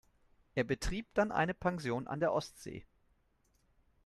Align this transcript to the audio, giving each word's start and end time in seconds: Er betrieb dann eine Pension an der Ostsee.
Er 0.55 0.63
betrieb 0.63 1.13
dann 1.13 1.31
eine 1.31 1.53
Pension 1.53 2.07
an 2.07 2.19
der 2.19 2.33
Ostsee. 2.33 2.87